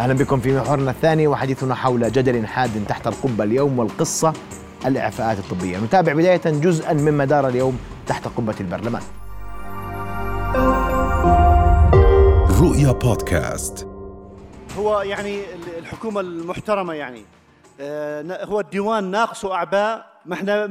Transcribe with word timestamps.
أهلا 0.00 0.14
بكم 0.14 0.40
في 0.40 0.56
محورنا 0.56 0.90
الثاني 0.90 1.26
وحديثنا 1.26 1.74
حول 1.74 2.12
جدل 2.12 2.46
حاد 2.46 2.84
تحت 2.88 3.06
القبة 3.06 3.44
اليوم 3.44 3.78
والقصة 3.78 4.32
الإعفاءات 4.86 5.38
الطبية. 5.38 5.78
نتابع 5.78 6.12
بداية 6.12 6.40
جزءا 6.46 6.92
مما 6.92 7.24
دار 7.24 7.48
اليوم 7.48 7.78
تحت 8.06 8.28
قبة 8.28 8.54
البرلمان. 8.60 9.02
رؤيا 12.60 12.92
بودكاست. 12.92 13.88
هو 14.78 15.00
يعني 15.00 15.40
الحكومة 15.78 16.20
المحترمة 16.20 16.94
يعني 16.94 17.22
آه، 17.80 18.44
هو 18.44 18.60
الديوان 18.60 19.04
ناقصه 19.04 19.54
أعباء. 19.54 20.10
ما 20.26 20.34
إحنا 20.34 20.64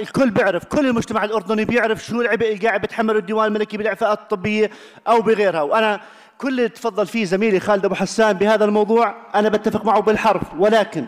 الكل 0.00 0.30
بيعرف 0.30 0.64
كل 0.64 0.86
المجتمع 0.86 1.24
الأردني 1.24 1.64
بيعرف 1.64 2.04
شو 2.04 2.20
العبء 2.20 2.52
اللي 2.52 2.68
قاعد 2.68 2.80
بيتحمله 2.80 3.18
الديوان 3.18 3.46
الملكي 3.46 3.76
بالإعفاءات 3.76 4.18
الطبية 4.18 4.70
أو 5.08 5.20
بغيرها. 5.20 5.62
وأنا 5.62 6.00
كل 6.38 6.48
اللي 6.48 6.68
تفضل 6.68 7.06
فيه 7.06 7.24
زميلي 7.24 7.60
خالد 7.60 7.84
أبو 7.84 7.94
حسان 7.94 8.32
بهذا 8.32 8.64
الموضوع 8.64 9.14
أنا 9.34 9.48
بتفق 9.48 9.84
معه 9.84 10.00
بالحرف 10.00 10.42
ولكن 10.58 11.06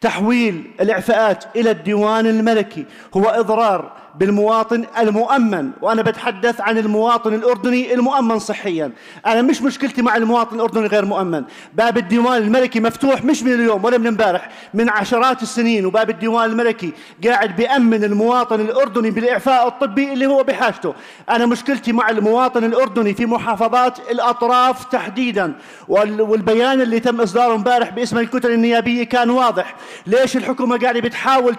تحويل 0.00 0.70
الإعفاءات 0.80 1.44
إلى 1.56 1.70
الديوان 1.70 2.26
الملكي 2.26 2.86
هو 3.16 3.24
إضرار 3.24 3.92
بالمواطن 4.14 4.84
المؤمن 4.98 5.70
وأنا 5.82 6.02
بتحدث 6.02 6.60
عن 6.60 6.78
المواطن 6.78 7.34
الأردني 7.34 7.94
المؤمن 7.94 8.38
صحيا. 8.38 8.92
أنا 9.26 9.42
مش 9.42 9.62
مشكلتي 9.62 10.02
مع 10.02 10.16
المواطن 10.16 10.56
الأردني 10.56 10.86
غير 10.86 11.04
مؤمن. 11.04 11.44
باب 11.74 11.98
الديوان 11.98 12.42
الملكي 12.42 12.80
مفتوح 12.80 13.24
مش 13.24 13.42
من 13.42 13.52
اليوم 13.52 13.84
ولا 13.84 13.98
من 13.98 14.06
امبارح 14.06 14.48
من 14.74 14.90
عشرات 14.90 15.42
السنين 15.42 15.86
وباب 15.86 16.10
الديوان 16.10 16.50
الملكي 16.50 16.92
قاعد 17.26 17.56
بيأمن 17.56 18.04
المواطن 18.04 18.60
الأردني 18.60 19.10
بالإعفاء 19.10 19.68
الطبي 19.68 20.12
اللي 20.12 20.26
هو 20.26 20.42
بحاجته. 20.42 20.94
أنا 21.30 21.46
مشكلتي 21.46 21.92
مع 21.92 22.10
المواطن 22.10 22.64
الأردني 22.64 23.14
في 23.14 23.26
محافظات 23.26 23.98
الأطراف 24.10 24.84
تحديدا 24.84 25.52
والبيان 25.88 26.80
اللي 26.80 27.00
تم 27.00 27.20
إصداره 27.20 27.54
امبارح 27.54 27.90
باسم 27.90 28.18
الكتل 28.18 28.50
النيابية 28.50 29.04
كان 29.04 29.30
واضح. 29.30 29.74
ليش 30.06 30.36
الحكومة 30.36 30.78
قاعدة 30.78 31.00
بتحاول 31.00 31.54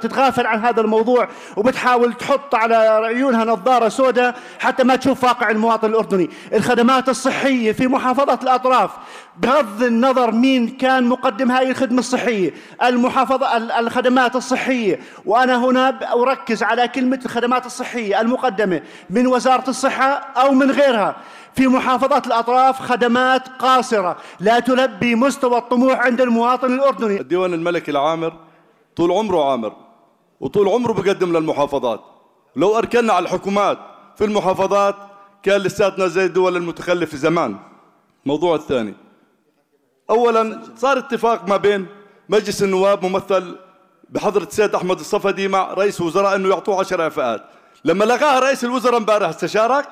تتغافل 0.00 0.46
عن 0.46 0.64
هذا 0.64 0.80
الموضوع؟ 0.80 1.28
وبت 1.56 1.75
بتحاول 1.76 2.12
تحط 2.12 2.54
على 2.54 2.74
عيونها 3.06 3.44
نظارة 3.44 3.88
سوداء 3.88 4.34
حتى 4.58 4.84
ما 4.84 4.96
تشوف 4.96 5.24
واقع 5.24 5.50
المواطن 5.50 5.88
الأردني. 5.88 6.30
الخدمات 6.52 7.08
الصحية 7.08 7.72
في 7.72 7.86
محافظة 7.86 8.38
الأطراف. 8.42 8.90
بغض 9.38 9.82
النظر 9.82 10.32
مين 10.32 10.68
كان 10.68 11.04
مقدم 11.04 11.52
هذه 11.52 11.70
الخدمة 11.70 11.98
الصحية. 11.98 12.54
المحافظة 12.82 13.56
الخدمات 13.56 14.36
الصحية. 14.36 15.00
وأنا 15.26 15.56
هنا 15.56 16.12
أركز 16.12 16.62
على 16.62 16.88
كلمة 16.88 17.20
الخدمات 17.24 17.66
الصحية 17.66 18.20
المقدمة. 18.20 18.82
من 19.10 19.26
وزارة 19.26 19.70
الصحة 19.70 20.08
أو 20.36 20.52
من 20.52 20.70
غيرها. 20.70 21.16
في 21.54 21.68
محافظات 21.68 22.26
الأطراف 22.26 22.80
خدمات 22.80 23.48
قاصرة. 23.48 24.16
لا 24.40 24.58
تلبي 24.58 25.14
مستوى 25.14 25.58
الطموح 25.58 26.00
عند 26.00 26.20
المواطن 26.20 26.74
الأردني. 26.74 27.20
الديوان 27.20 27.54
الملكي 27.54 27.90
العامر 27.90 28.32
طول 28.96 29.12
عمره 29.12 29.50
عامر. 29.50 29.85
وطول 30.40 30.68
عمره 30.68 30.92
بقدم 30.92 31.36
للمحافظات. 31.36 32.00
لو 32.56 32.78
أركنا 32.78 33.12
على 33.12 33.24
الحكومات 33.24 33.78
في 34.16 34.24
المحافظات 34.24 34.96
كان 35.42 35.60
لساتنا 35.60 36.06
زي 36.06 36.24
الدول 36.24 36.56
المتخلفة 36.56 37.16
زمان. 37.16 37.56
الموضوع 38.24 38.54
الثاني. 38.54 38.94
أولا 40.10 40.62
صار 40.76 40.98
اتفاق 40.98 41.48
ما 41.48 41.56
بين 41.56 41.86
مجلس 42.28 42.62
النواب 42.62 43.04
ممثل 43.04 43.56
بحضرة 44.10 44.44
السيد 44.44 44.74
أحمد 44.74 44.98
الصفدي 45.00 45.48
مع 45.48 45.74
رئيس 45.74 46.00
وزراء 46.00 46.36
أنه 46.36 46.48
يعطوه 46.48 46.80
10 46.80 47.02
إعفاءات. 47.02 47.44
لما 47.84 48.04
لغاها 48.04 48.40
رئيس 48.40 48.64
الوزراء 48.64 48.96
امبارح 48.96 49.28
استشارك 49.28 49.88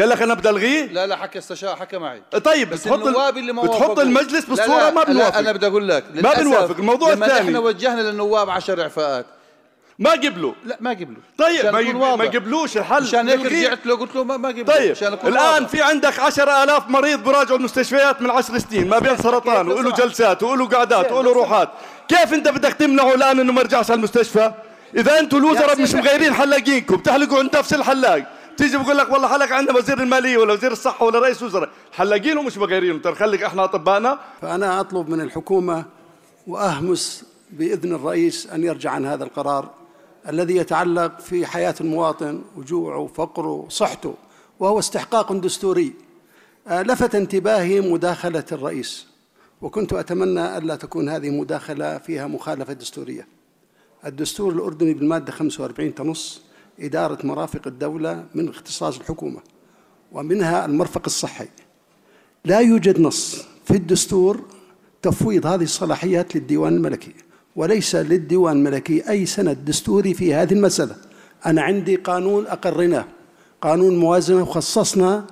قال 0.00 0.08
لك 0.08 0.22
أنا 0.22 0.34
بدي 0.34 0.48
الغيه 0.48 0.86
لا 0.86 1.06
لا 1.06 1.16
حكى 1.16 1.38
استشار 1.38 1.76
حكى 1.76 1.98
معي. 1.98 2.22
طيب 2.44 2.70
بس 2.70 2.88
بتحط 2.88 3.06
النواب 3.06 3.36
اللي 3.36 3.52
ما 3.52 3.62
بتحط 3.62 3.98
المجلس 3.98 4.44
بالصورة 4.44 4.76
لا 4.76 4.84
لا 4.84 4.90
ما 4.90 5.04
بنوافق. 5.04 5.34
لا 5.34 5.38
أنا 5.38 5.52
بدي 5.52 5.66
أقول 5.66 5.88
لك 5.88 6.04
ما 6.14 6.34
بنوافق. 6.34 6.76
الموضوع 6.76 7.12
لما 7.12 7.26
الثاني. 7.26 7.48
إحنا 7.48 7.58
وجهنا 7.58 8.00
للنواب 8.00 8.50
10 8.50 8.82
إعفاءات. 8.82 9.26
ما 9.98 10.10
قبلوا. 10.10 10.52
لا 10.64 10.76
ما 10.80 10.90
قبلوا. 10.90 11.22
طيب 11.38 11.66
ما. 11.66 12.16
ما 12.16 12.24
قبلوش 12.24 12.76
الحل. 12.76 13.02
عشان 13.02 13.28
هيك 13.28 13.46
رجعت 13.46 13.86
له 13.86 13.96
قلت 13.96 14.14
له 14.14 14.24
ما, 14.24 14.36
ما 14.36 14.48
قبلوا. 14.48 14.64
طيب 14.64 14.96
الآن 15.02 15.62
واضح. 15.62 15.68
في 15.68 15.82
عندك 15.82 16.18
10000 16.18 16.88
مريض 16.88 17.22
براجعوا 17.22 17.58
المستشفيات 17.58 18.22
من 18.22 18.30
10 18.30 18.58
سنين. 18.58 18.88
ما 18.88 18.98
بين 18.98 19.16
سرطان 19.16 19.68
وله 19.68 19.90
جلسات 19.90 20.42
وله 20.42 20.68
قعدات 20.68 21.12
وله 21.12 21.32
روحات. 21.32 21.68
كيف 22.08 22.34
أنت 22.34 22.48
بدك 22.48 22.72
تمنعه 22.72 23.14
الآن 23.14 23.40
إنه 23.40 23.52
ما 23.52 23.60
يرجعش 23.60 23.90
على 23.90 23.98
المستشفى؟ 23.98 24.52
إذا 24.96 25.18
أنتم 25.18 25.36
الوزراء 25.36 25.80
مش 25.80 25.94
مغيرين 25.94 26.34
حلاقينكم. 26.34 26.96
بتحلقوا 26.96 27.38
عند 27.38 27.56
نفس 27.56 27.74
الحلاق. 27.74 28.35
تيجي 28.56 28.76
بقول 28.76 28.98
لك 28.98 29.12
والله 29.12 29.28
حلق 29.28 29.52
عندنا 29.52 29.76
وزير 29.78 30.02
المالية 30.02 30.38
ولا 30.38 30.52
وزير 30.52 30.72
الصحة 30.72 31.06
ولا 31.06 31.18
رئيس 31.18 31.42
وزراء 31.42 31.70
حلاقينه 31.92 32.42
مش 32.42 32.58
مغيرينه 32.58 32.98
ترى 32.98 33.14
خليك 33.14 33.42
إحنا 33.42 33.64
أطبائنا. 33.64 34.18
فأنا 34.42 34.80
أطلب 34.80 35.08
من 35.08 35.20
الحكومة 35.20 35.84
وأهمس 36.46 37.24
بإذن 37.50 37.94
الرئيس 37.94 38.46
أن 38.46 38.64
يرجع 38.64 38.90
عن 38.90 39.06
هذا 39.06 39.24
القرار 39.24 39.70
الذي 40.28 40.56
يتعلق 40.56 41.20
في 41.20 41.46
حياة 41.46 41.74
المواطن 41.80 42.42
وجوعه 42.56 42.98
وفقره 42.98 43.48
وصحته 43.48 44.14
وهو 44.60 44.78
استحقاق 44.78 45.32
دستوري. 45.32 45.94
آه، 46.68 46.82
لفت 46.82 47.14
انتباهي 47.14 47.80
مداخلة 47.80 48.44
الرئيس 48.52 49.06
وكنت 49.62 49.92
أتمنى 49.92 50.58
ألا 50.58 50.76
تكون 50.76 51.08
هذه 51.08 51.30
مداخلة 51.30 51.98
فيها 51.98 52.26
مخالفة 52.26 52.72
دستورية. 52.72 53.26
الدستور 54.06 54.52
الأردني 54.52 54.94
بالمادة 54.94 55.32
45 55.32 55.94
تنص 55.94 56.42
إدارة 56.80 57.26
مرافق 57.26 57.66
الدولة 57.66 58.24
من 58.34 58.48
اختصاص 58.48 58.98
الحكومة 58.98 59.40
ومنها 60.12 60.66
المرفق 60.66 61.02
الصحي. 61.06 61.48
لا 62.44 62.60
يوجد 62.60 63.00
نص 63.00 63.44
في 63.64 63.70
الدستور 63.70 64.40
تفويض 65.02 65.46
هذه 65.46 65.62
الصلاحيات 65.62 66.36
للديوان 66.36 66.76
الملكي 66.76 67.14
وليس 67.56 67.96
للديوان 67.96 68.56
الملكي 68.56 69.10
أي 69.10 69.26
سند 69.26 69.64
دستوري 69.64 70.14
في 70.14 70.34
هذه 70.34 70.52
المسألة. 70.52 70.96
أنا 71.46 71.62
عندي 71.62 71.96
قانون 71.96 72.46
أقرناه 72.46 73.04
قانون 73.60 73.96
موازنة 73.96 74.42
وخصصنا 74.42 75.26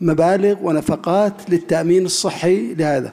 مبالغ 0.00 0.56
ونفقات 0.62 1.50
للتأمين 1.50 2.04
الصحي 2.06 2.74
لهذا. 2.74 3.12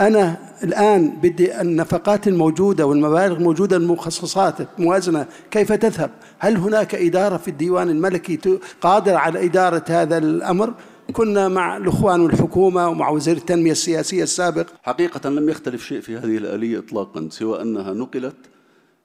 أنا 0.00 0.38
الآن 0.64 1.20
بدي 1.22 1.60
النفقات 1.60 2.28
الموجودة 2.28 2.86
والمبالغ 2.86 3.36
الموجودة 3.36 3.76
المخصصات 3.76 4.54
الموازنة 4.78 5.26
كيف 5.50 5.72
تذهب؟ 5.72 6.10
هل 6.38 6.56
هناك 6.56 6.94
إدارة 6.94 7.36
في 7.36 7.48
الديوان 7.48 7.90
الملكي 7.90 8.58
قادرة 8.80 9.16
على 9.16 9.44
إدارة 9.44 9.84
هذا 9.88 10.18
الأمر؟ 10.18 10.74
كنا 11.12 11.48
مع 11.48 11.76
الإخوان 11.76 12.20
والحكومة 12.20 12.88
ومع 12.88 13.10
وزير 13.10 13.36
التنمية 13.36 13.72
السياسية 13.72 14.22
السابق. 14.22 14.66
حقيقة 14.82 15.30
لم 15.30 15.48
يختلف 15.48 15.84
شيء 15.86 16.00
في 16.00 16.16
هذه 16.16 16.36
الآلية 16.36 16.78
إطلاقا 16.78 17.28
سوى 17.30 17.62
أنها 17.62 17.92
نقلت 17.92 18.36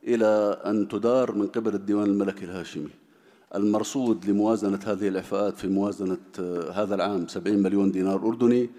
إلى 0.07 0.61
أن 0.65 0.87
تدار 0.87 1.31
من 1.35 1.47
قبل 1.47 1.75
الديوان 1.75 2.05
الملكي 2.05 2.45
الهاشمي. 2.45 2.89
المرصود 3.55 4.29
لموازنة 4.29 4.79
هذه 4.85 5.07
الإعفاءات 5.07 5.57
في 5.57 5.67
موازنة 5.67 6.17
آه، 6.39 6.71
هذا 6.71 6.95
العام 6.95 7.27
70 7.27 7.57
مليون 7.57 7.91
دينار 7.91 8.27
أردني 8.27 8.69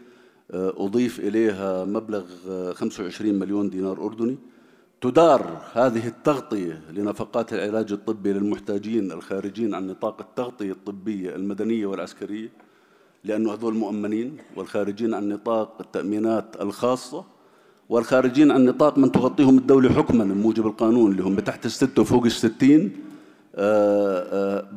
أضيف 0.50 1.20
إليها 1.20 1.84
مبلغ 1.84 2.24
25 2.72 3.34
آه، 3.34 3.38
مليون 3.38 3.70
دينار 3.70 4.04
أردني. 4.06 4.38
تدار 5.00 5.62
هذه 5.72 6.06
التغطية 6.06 6.82
لنفقات 6.92 7.52
العلاج 7.52 7.92
الطبي 7.92 8.32
للمحتاجين 8.32 9.12
الخارجين 9.12 9.74
عن 9.74 9.86
نطاق 9.86 10.20
التغطية 10.20 10.72
الطبية 10.72 11.36
المدنية 11.36 11.86
والعسكرية 11.86 12.48
لأنه 13.24 13.52
هذول 13.52 13.74
مؤمنين 13.74 14.36
والخارجين 14.56 15.14
عن 15.14 15.28
نطاق 15.28 15.76
التأمينات 15.80 16.56
الخاصة 16.60 17.24
والخارجين 17.88 18.50
عن 18.50 18.64
نطاق 18.64 18.98
من 18.98 19.12
تغطيهم 19.12 19.58
الدولة 19.58 19.92
حكما 19.92 20.24
بموجب 20.24 20.66
القانون 20.66 21.12
اللي 21.12 21.22
هم 21.22 21.36
بتحت 21.36 21.66
الستة 21.66 22.02
وفوق 22.02 22.24
الستين. 22.24 22.82
آه، 22.82 22.90
آه، 22.90 23.07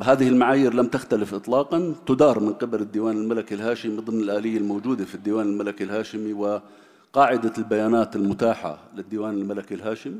هذه 0.03 0.28
المعايير 0.28 0.74
لم 0.74 0.88
تختلف 0.88 1.34
إطلاقا. 1.34 1.94
تدار 2.08 2.40
من 2.40 2.53
قبل 2.53 2.81
الديوان 2.81 3.18
الملكي 3.18 3.56
الهاشمي 3.56 4.02
ضمن 4.02 4.19
الآلية 4.19 4.58
الموجودة 4.58 5.06
في 5.06 5.16
الديوان 5.16 5.46
الملكي 5.46 5.84
الهاشمي 5.84 6.34
وقاعدة 6.34 7.54
البيانات 7.57 8.16
المتاحة 8.16 8.78
للديوان 8.95 9.33
الملكي 9.33 9.74
الهاشمي. 9.74 10.19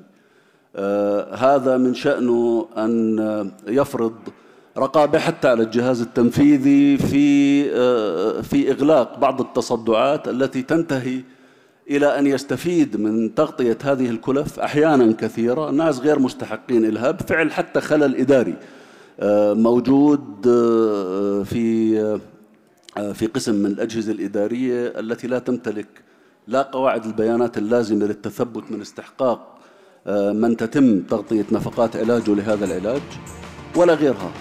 آه، 0.76 1.36
هذا 1.36 1.78
من 1.78 1.94
شأنه 1.94 2.68
أن 2.78 3.52
يفرض 3.68 4.14
رقابة 4.78 5.20
حتى 5.20 5.48
على 5.48 5.64
الجهاز 5.64 6.02
التنفيذي 6.02 6.98
في 6.98 7.64
في 8.44 8.72
إغلاق 8.72 9.20
بعض 9.20 9.42
التصدعات 9.42 10.28
التي 10.28 10.62
تنتهي 10.62 11.22
إلى 11.92 12.20
أن 12.20 12.28
يستفيد 12.28 12.98
من 12.98 13.36
تغطية 13.36 13.78
هذه 13.84 14.10
الكلف 14.10 14.60
أحيانا 14.60 15.14
كثيرة. 15.14 15.72
ناس 15.72 16.00
غير 16.00 16.20
مستحقين 16.20 16.86
إلها 16.86 17.12
بفعل 17.12 17.52
حتى 17.52 17.82
خلل 17.82 18.16
إداري. 18.16 18.56
آه، 19.20 19.54
موجود 19.54 20.48
آه، 20.48 21.44
في 21.44 22.00
آه، 22.98 23.12
في 23.12 23.26
قسم 23.26 23.56
من 23.56 23.66
الأجهزة 23.66 24.12
الإدارية 24.12 24.88
التي 25.00 25.28
لا 25.28 25.40
تمتلك 25.40 25.88
لا 26.48 26.62
قواعد 26.62 27.06
البيانات 27.06 27.58
اللازمة 27.58 28.06
للتثبت 28.06 28.72
من 28.72 28.82
استحقاق 28.82 29.58
من 30.34 30.58
تتم 30.58 31.00
تغطية 31.00 31.46
نفقات 31.52 31.96
علاجه 31.96 32.36
لهذا 32.36 32.66
العلاج 32.66 33.02
ولا 33.76 33.94
غيرها. 33.94 34.32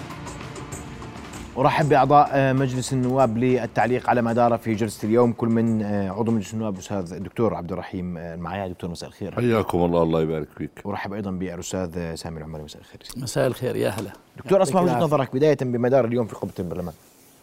ارحب 1.61 1.89
باعضاء 1.89 2.29
آه، 2.33 2.53
مجلس 2.53 2.93
النواب 2.93 3.39
للتعليق 3.39 4.11
على 4.11 4.23
ما 4.23 4.33
دار 4.33 4.59
في 4.59 4.75
جلسة 4.75 5.09
اليوم 5.09 5.33
كل 5.33 5.49
من 5.49 5.83
آه، 5.83 6.11
عضو 6.11 6.33
مجلس 6.33 6.55
النواب 6.55 6.75
الأستاذ 6.75 7.13
الدكتور 7.13 7.55
عبد 7.55 7.73
الرحيم 7.73 8.19
آه، 8.19 8.35
المعايا 8.35 8.69
دكتور 8.69 8.91
مساء 8.91 9.09
الخير. 9.09 9.35
حياكم 9.35 9.85
الله 9.85 10.03
الله 10.03 10.23
يبارك 10.23 10.49
فيك. 10.59 10.71
ارحب 10.87 11.13
أيضا 11.13 11.31
بالأستاذ 11.31 12.15
سامي 12.15 12.39
العمري 12.39 12.63
مساء 12.63 12.81
الخير. 12.81 13.01
مساء 13.17 13.47
الخير 13.47 13.77
يا 13.77 13.89
هلا. 13.89 14.11
دكتور 14.37 14.63
اسمع 14.63 14.81
وجهة 14.81 14.99
نظرك 14.99 15.35
بداية 15.35 15.57
بمدار 15.61 16.05
اليوم 16.05 16.27
في 16.27 16.35
قبة 16.35 16.53
البرلمان. 16.59 16.95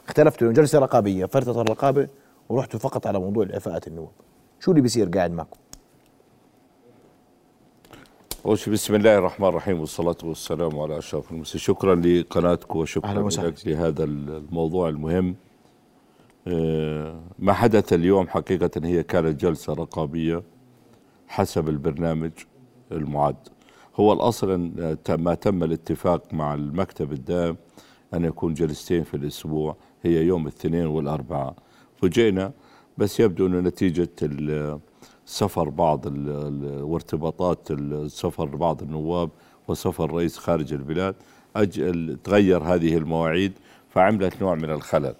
اختلفتوا 0.07 0.51
جلسة 0.51 0.79
رقابية 0.79 1.25
فرطت 1.25 1.57
الرقابه 1.57 2.07
ورحتوا 2.49 2.79
فقط 2.79 3.07
على 3.07 3.19
موضوع 3.19 3.43
الإعفاءات 3.43 3.87
النواب. 3.87 4.11
شو 4.59 4.71
اللي 4.71 4.81
بيصير 4.81 5.09
قاعد 5.09 5.31
معكم؟ 5.31 5.57
أول 8.45 8.59
شيء 8.59 8.73
بسم 8.73 8.95
الله 8.95 9.17
الرحمن 9.17 9.47
الرحيم 9.47 9.79
والصلاة 9.79 10.17
والسلام 10.23 10.79
على 10.79 10.97
أشرف 10.97 11.31
المرسلين. 11.31 11.61
شكرا 11.61 11.95
لقناتكم 11.95 12.79
وشكرا. 12.79 13.29
لك 13.29 13.67
لهذا 13.67 14.03
الموضوع 14.03 14.89
المهم. 14.89 15.35
آه، 16.47 17.19
ما 17.39 17.53
حدث 17.53 17.93
اليوم 17.93 18.27
حقيقة 18.27 18.71
هي 18.83 19.03
كانت 19.03 19.41
جلسة 19.41 19.73
رقابية 19.73 20.43
حسب 21.27 21.69
البرنامج 21.69 22.31
المعد. 22.91 23.35
هو 23.95 24.13
الأصل 24.13 24.51
أن 24.51 24.97
ما 25.09 25.33
تم 25.33 25.63
الاتفاق 25.63 26.33
مع 26.33 26.53
المكتب 26.53 27.11
الدائم 27.13 27.55
أن 28.13 28.25
يكون 28.25 28.53
جلستين 28.53 29.03
في 29.03 29.13
الأسبوع. 29.13 29.75
هي 30.03 30.23
يوم 30.23 30.41
الاثنين 30.47 30.85
والأربعاء. 30.85 31.55
فوجئنا 32.01 32.51
بس 32.97 33.19
يبدو 33.19 33.47
أن 33.47 33.63
نتيجة 33.63 34.09
ال- 34.23 34.79
سفر 35.31 35.69
بعض 35.69 36.05
وارتباطات 36.81 37.71
السفر 37.71 38.45
بعض 38.45 38.81
النواب 38.81 39.29
وسفر 39.67 40.05
الرئيس 40.05 40.37
خارج 40.37 40.73
البلاد 40.73 41.15
أجل 41.55 42.17
تغير 42.23 42.63
هذه 42.63 42.97
المواعيد 42.97 43.51
فعملت 43.89 44.41
نوع 44.41 44.55
من 44.55 44.69
الخلل. 44.71 45.15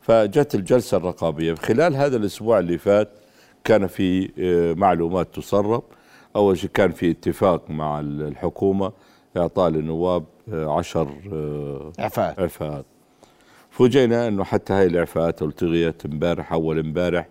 فجت 0.00 0.54
الجلسة 0.54 0.96
الرقابية 0.96 1.54
خلال 1.54 1.96
هذا 1.96 2.16
الأسبوع 2.16 2.58
اللي 2.58 2.78
فات 2.78 3.08
كان 3.64 3.86
في 3.86 4.30
آه، 4.38 4.74
معلومات 4.74 5.28
تسرب. 5.34 5.82
أول 6.36 6.58
شيء 6.58 6.70
كان 6.74 6.90
في 6.92 7.10
اتفاق 7.10 7.70
مع 7.70 8.00
ال- 8.00 8.22
الحكومة 8.22 8.92
إعطاء 9.36 9.70
للنواب 9.70 10.24
آه، 10.52 10.78
عشر 10.78 11.08
آه، 11.32 11.92
إعفاءات. 12.00 12.38
إعفاءات. 12.38 12.84
فوجئنا 13.70 14.28
أنه 14.28 14.44
حتى 14.44 14.72
هاي 14.72 14.86
الإعفاءات 14.86 15.42
التغيت 15.42 16.06
امبارح 16.06 16.52
أول 16.52 16.78
امبارح 16.78 17.28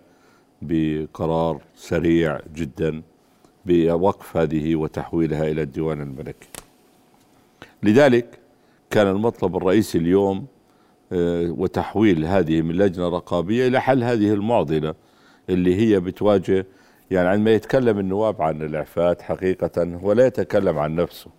بقرار 0.62 1.60
سريع 1.76 2.40
جدا 2.54 3.02
بوقف 3.66 4.36
هذه 4.36 4.76
وتحويلها 4.76 5.48
إلى 5.48 5.62
الديوان 5.62 6.02
الملكي. 6.02 6.48
لذلك 7.82 8.38
كان 8.90 9.06
المطلب 9.06 9.56
الرئيسي 9.56 9.98
اليوم 9.98 10.46
آه، 11.12 11.50
وتحويل 11.50 12.24
هذه 12.24 12.62
من 12.62 12.74
لجنة 12.74 13.08
رقابية 13.08 13.68
إلى 13.68 13.80
حل 13.80 14.04
هذه 14.04 14.32
المعضلة 14.32 14.94
اللي 15.50 15.76
هي 15.76 16.00
بتواجه 16.00 16.66
يعني 17.10 17.28
عندما 17.28 17.50
يتكلم 17.54 17.98
النواب 17.98 18.42
عن 18.42 18.62
الإعفاءات 18.62 19.22
حقيقة 19.22 19.84
هو 19.84 20.12
لا 20.12 20.26
يتكلم 20.26 20.78
عن 20.78 20.94
نفسه. 20.96 21.30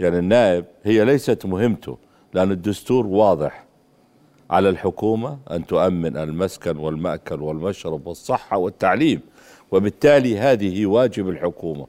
يعني 0.00 0.18
النائب 0.18 0.64
هي 0.84 1.04
ليست 1.04 1.46
مهمته 1.46 1.98
لأن 2.34 2.50
الدستور 2.50 3.06
واضح 3.06 3.64
على 4.50 4.68
الحكومة 4.68 5.38
أن 5.50 5.66
تؤمن 5.66 6.16
المسكن 6.16 6.76
والمأكل 6.76 7.42
والمشرب 7.42 8.06
والصحة 8.06 8.56
والتعليم 8.58 9.20
وبالتالي 9.72 10.38
هذه 10.38 10.86
واجب 10.86 11.28
الحكومة. 11.28 11.86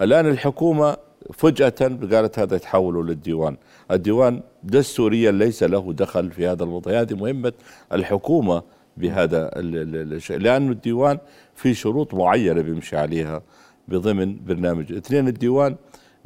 الآن 0.00 0.26
الحكومة 0.26 0.96
فجأة 1.32 1.98
قالت 2.12 2.38
هذا 2.38 2.56
يتحول 2.56 3.06
للديوان. 3.06 3.56
الديوان 3.90 4.40
دستوريا 4.62 5.30
ليس 5.32 5.62
له 5.62 5.92
دخل 5.92 6.30
في 6.30 6.46
هذا 6.46 6.64
الموضوع 6.64 7.00
هذه 7.00 7.14
مهمة 7.14 7.52
الحكومة 7.92 8.62
بهذا 8.96 9.58
ال- 9.58 9.76
ال- 9.76 10.12
الشيء 10.12 10.38
لأن 10.38 10.70
الديوان 10.70 11.18
في 11.54 11.74
شروط 11.74 12.14
معينة 12.14 12.62
بيمشي 12.62 12.96
عليها 12.96 13.42
بضمن 13.88 14.44
برنامج. 14.44 14.92
اثنين 14.92 15.28
الديوان 15.28 15.76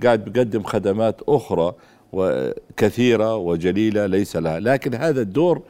قاعد 0.03 0.25
بيقدم 0.25 0.63
خدمات 0.63 1.21
أخرى 1.29 1.75
وكثيرة 2.13 3.37
وجليلة 3.37 4.07
ليس 4.07 4.37
لها. 4.37 4.61
لكن 4.61 4.95
هذا 4.95 5.21
الدور 5.21 5.63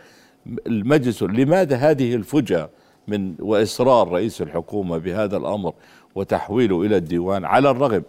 المجلس 0.66 1.22
لماذا 1.22 1.76
هذه 1.76 2.14
الفجأة 2.14 2.68
من 3.08 3.34
وإصرار 3.38 4.08
رئيس 4.08 4.42
الحكومة 4.42 4.98
بهذا 4.98 5.36
الأمر 5.36 5.72
وتحويله 6.14 6.82
إلى 6.82 6.96
الديوان 6.96 7.44
على 7.44 7.70
الرغم 7.70 8.02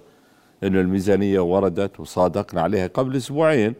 أن 0.63 0.75
الميزانية 0.75 1.39
وردت 1.39 1.99
وصادقنا 1.99 2.61
عليها 2.61 2.87
قبل 2.87 3.15
أسبوعين 3.15 3.73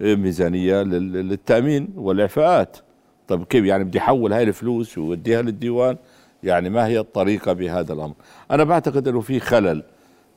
ميزانية 0.00 0.82
لل- 0.82 1.12
للتأمين 1.28 1.88
والإعفاءات. 1.96 2.76
طب 3.28 3.44
كيف 3.44 3.64
يعني 3.64 3.84
بدي 3.84 3.98
أحول 3.98 4.32
هاي 4.32 4.42
الفلوس 4.42 4.98
ووديها 4.98 5.42
للديوان؟ 5.42 5.96
يعني 6.42 6.70
ما 6.70 6.86
هي 6.86 6.98
الطريقة 6.98 7.52
بهذا 7.52 7.92
الأمر؟ 7.92 8.14
أنا 8.50 8.64
بعتقد 8.64 9.08
أنه 9.08 9.20
في 9.20 9.40
خلل 9.40 9.82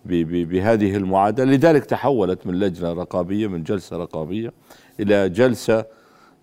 بهذه 0.06 0.96
المعادلة. 0.96 1.46
لذلك 1.52 1.86
تحولت 1.86 2.48
من 2.48 2.60
لجنة 2.60 2.94
رقابية 2.94 3.48
من 3.48 3.64
جلسة 3.64 3.98
رقابية 3.98 4.52
إلى 5.00 5.30
جلسة 5.30 5.86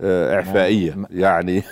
آه، 0.03 0.35
إعفائية. 0.35 0.97
يعني 1.11 1.62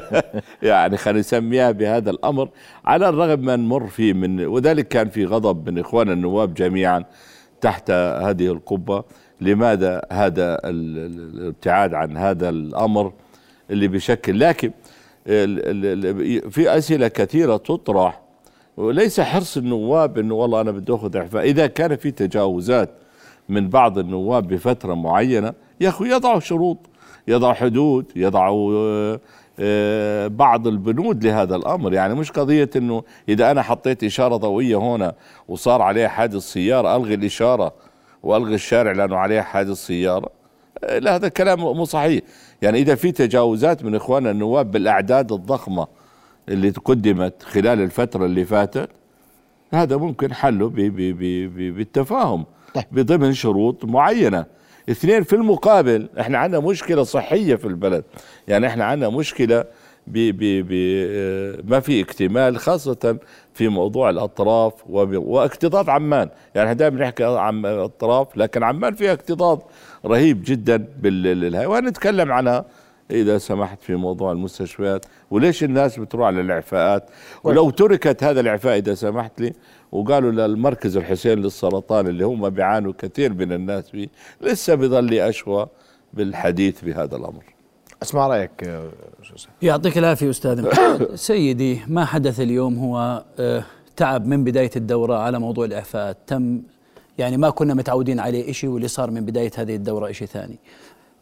يعني 0.62 0.96
خلينا 0.96 1.20
نسميها 1.20 1.70
بهذا 1.70 2.10
الأمر. 2.10 2.48
على 2.84 3.08
الرغم 3.08 3.40
من 3.40 3.58
نمر 3.60 3.86
فيه 3.86 4.12
من 4.12 4.46
وذلك 4.46 4.88
كان 4.88 5.08
في 5.08 5.24
غضب 5.24 5.70
من 5.70 5.78
إخوان 5.78 6.10
النواب 6.10 6.54
جميعا 6.54 7.04
تحت 7.60 7.90
هذه 7.90 8.46
القبة. 8.52 9.04
لماذا 9.40 10.02
هذا 10.12 10.54
ال- 10.54 10.98
ال- 10.98 11.38
الابتعاد 11.40 11.94
عن 11.94 12.16
هذا 12.16 12.48
الأمر 12.48 13.12
اللي 13.70 13.88
بشكل؟ 13.88 14.40
لكن 14.40 14.70
في 16.50 16.64
أسئلة 16.68 17.08
كثيرة 17.08 17.56
تطرح 17.56 18.20
وليس 18.78 19.20
حرص 19.20 19.56
النواب 19.56 20.18
إنه 20.18 20.34
والله 20.34 20.60
أنا 20.60 20.70
بدي 20.70 20.94
أخذ 20.94 21.16
اعفاء 21.16 21.44
إذا 21.44 21.66
كان 21.66 21.96
في 21.96 22.10
تجاوزات 22.10 22.90
من 23.48 23.68
بعض 23.68 23.98
النواب 23.98 24.48
بفترة 24.48 24.94
معينة 24.94 25.52
يا 25.80 25.88
أخي 25.88 26.10
يضعوا 26.12 26.40
شروط 26.40 26.78
يضعوا 27.28 27.52
حدود 27.52 28.12
يضعوا 28.16 28.72
آه، 28.74 29.20
آه، 29.60 30.26
بعض 30.26 30.66
البنود 30.66 31.24
لهذا 31.24 31.56
الأمر. 31.56 31.92
يعني 31.92 32.14
مش 32.14 32.32
قضية 32.32 32.70
إنه 32.76 33.02
إذا 33.28 33.50
أنا 33.50 33.62
حطيت 33.62 34.04
إشارة 34.04 34.36
ضوئية 34.36 34.76
هنا 34.76 35.14
وصار 35.48 35.82
عليها 35.82 36.08
حادث 36.08 36.42
سيارة 36.42 36.96
ألغي 36.96 37.14
الإشارة 37.14 37.72
وألغي 38.22 38.54
الشارع 38.54 38.92
لأنه 38.92 39.16
عليه 39.16 39.40
حادث 39.40 39.76
سيارة. 39.76 40.30
آه، 40.84 40.98
لا 40.98 41.14
هذا 41.16 41.28
كلام 41.28 41.60
مو 41.60 41.84
صحيح. 41.84 42.22
يعني 42.62 42.78
إذا 42.78 42.94
في 42.94 43.12
تجاوزات 43.12 43.84
من 43.84 43.94
إخواننا 43.94 44.30
النواب 44.30 44.70
بالأعداد 44.70 45.32
الضخمة 45.32 45.86
اللي 46.48 46.70
قدمت 46.70 47.42
خلال 47.42 47.80
الفترة 47.82 48.24
اللي 48.26 48.44
فاتت 48.44 48.88
هذا 49.74 49.96
ممكن 49.96 50.34
حله 50.34 50.68
ب- 50.68 50.74
ب- 50.74 50.96
ب- 50.96 51.52
ب- 51.56 51.76
بالتفاهم 51.76 52.44
طيب. 52.74 52.84
بضمن 52.92 53.32
شروط 53.32 53.84
معينة. 53.84 54.46
اثنين 54.90 55.22
في 55.22 55.36
المقابل 55.36 56.08
إحنا 56.20 56.38
عندنا 56.38 56.60
مشكلة 56.60 57.02
صحية 57.02 57.54
في 57.54 57.64
البلد. 57.68 58.04
يعني 58.48 58.66
إحنا 58.66 58.84
عندنا 58.84 59.08
مشكلة 59.10 59.64
ب 60.06 60.18
ب 60.18 60.68
ب 60.68 60.72
آه، 61.10 61.58
ما 61.64 61.80
في 61.80 62.00
اكتمال 62.00 62.58
خاصة 62.58 63.18
في 63.54 63.68
موضوع 63.68 64.10
الأطراف 64.10 64.72
واكتظاظ 64.88 65.88
عمان. 65.88 66.28
يعني 66.54 66.68
إحنا 66.68 66.78
دائما 66.78 67.00
نحكي 67.00 67.24
عن 67.24 67.66
الأطراف 67.66 68.36
لكن 68.36 68.62
عمان 68.62 68.94
فيها 68.94 69.12
اكتظاظ 69.12 69.58
رهيب 70.06 70.42
جدا 70.46 70.86
بالهاي 71.00 71.66
وهنتكلم 71.66 72.32
عنها 72.32 72.64
إذا 73.10 73.38
سمحت 73.38 73.82
في 73.82 73.94
موضوع 73.94 74.32
المستشفيات 74.32 75.06
وليش 75.30 75.64
الناس 75.64 75.98
بتروح 75.98 76.26
على 76.26 76.40
الإعفاءات 76.40 77.10
ولو 77.44 77.70
تركت 77.70 78.24
هذا 78.24 78.40
الإعفاء 78.40 78.78
إذا 78.78 78.94
سمحت 78.94 79.40
لي 79.40 79.52
وقالوا 79.92 80.32
للمركز 80.32 80.96
الحسين 80.96 81.38
للسرطان 81.38 82.06
اللي 82.06 82.24
هم 82.24 82.48
بيعانوا 82.48 82.92
كثير 82.98 83.32
من 83.34 83.52
الناس 83.52 83.90
فيه 83.90 84.08
لسه 84.40 84.74
لي 84.74 85.28
أشوى 85.28 85.66
بالحديث 86.14 86.84
بهذا 86.84 87.16
الأمر 87.16 87.44
أسمع 88.02 88.26
رأيك 88.26 88.64
آه،. 88.64 88.90
يعطيك 89.62 89.98
العافية 89.98 90.30
أستاذ. 90.30 90.66
سيدي 91.14 91.80
ما 91.86 92.04
حدث 92.04 92.40
اليوم 92.40 92.78
هو 92.78 93.24
آه، 93.38 93.64
تعب 93.96 94.26
من 94.26 94.44
بداية 94.44 94.70
الدورة 94.76 95.16
على 95.16 95.38
موضوع 95.38 95.64
الإعفاءات 95.64 96.16
تم 96.26 96.62
يعني 97.18 97.36
ما 97.36 97.50
كنا 97.50 97.74
متعودين 97.74 98.20
عليه 98.20 98.50
إشي 98.50 98.68
واللي 98.68 98.88
صار 98.88 99.10
من 99.10 99.24
بداية 99.24 99.50
هذه 99.56 99.74
الدورة 99.74 100.10
إشي 100.10 100.26
ثاني 100.26 100.58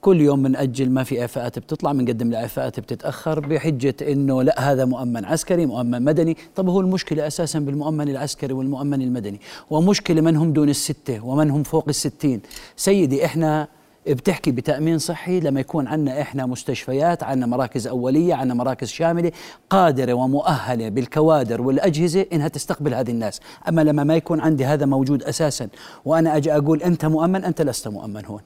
كل 0.06 0.20
يوم 0.20 0.42
بنأجل 0.42 0.90
ما 0.90 1.04
في 1.04 1.20
إعفاءات 1.20 1.58
بتطلع 1.58 1.92
بنقدم 1.92 2.28
الإعفاءات 2.28 2.80
بتتأخر 2.80 3.40
بحجة 3.40 3.94
إنه 4.02 4.42
لا 4.42 4.72
هذا 4.72 4.84
مؤمن 4.84 5.24
عسكري 5.24 5.66
مؤمن 5.66 6.02
مدني. 6.02 6.36
طب 6.56 6.68
هو 6.68 6.80
المشكلة 6.80 7.26
أساسا 7.26 7.58
بالمؤمن 7.58 8.08
العسكري 8.08 8.52
والمؤمن 8.52 9.02
المدني. 9.02 9.40
ومشكلة 9.70 10.20
من 10.20 10.36
هم 10.36 10.52
دون 10.52 10.68
الستة 10.68 11.24
ومن 11.24 11.50
هم 11.50 11.62
فوق 11.62 11.84
الستين. 11.88 12.40
سيدي 12.76 13.24
إحنا 13.24 13.68
بتحكي 14.06 14.50
بتأمين 14.50 14.98
صحي 14.98 15.40
لما 15.40 15.60
يكون 15.60 15.86
عندنا 15.86 16.20
إحنا 16.20 16.46
مستشفيات 16.46 17.22
عندنا 17.22 17.46
مراكز 17.46 17.86
أولية 17.86 18.34
عندنا 18.34 18.54
مراكز 18.54 18.88
شاملة 18.88 19.32
قادرة 19.70 20.12
ومؤهلة 20.12 20.88
بالكوادر 20.88 21.62
والأجهزة 21.62 22.26
إنها 22.32 22.48
تستقبل 22.48 22.94
هذه 22.94 23.10
الناس. 23.10 23.40
أما 23.68 23.80
لما 23.80 24.04
ما 24.04 24.16
يكون 24.16 24.40
عندي 24.40 24.64
هذا 24.64 24.86
موجود 24.86 25.22
أساسا 25.22 25.68
وأنا 26.04 26.36
أجي 26.36 26.56
أقول 26.56 26.82
أنت 26.82 27.04
مؤمن 27.04 27.44
أنت 27.44 27.62
لست 27.62 27.88
مؤمن 27.88 28.24
هون. 28.24 28.40